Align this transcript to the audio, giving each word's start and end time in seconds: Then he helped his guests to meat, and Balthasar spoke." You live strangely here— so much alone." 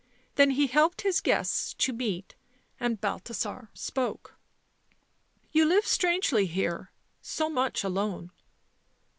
Then 0.33 0.49
he 0.49 0.65
helped 0.65 1.01
his 1.01 1.21
guests 1.21 1.75
to 1.75 1.93
meat, 1.93 2.33
and 2.79 2.99
Balthasar 2.99 3.69
spoke." 3.75 4.33
You 5.51 5.63
live 5.63 5.85
strangely 5.85 6.47
here— 6.47 6.89
so 7.21 7.51
much 7.51 7.83
alone." 7.83 8.31